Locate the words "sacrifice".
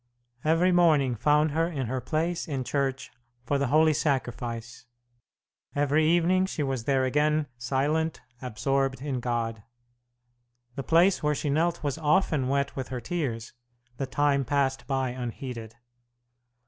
3.93-4.87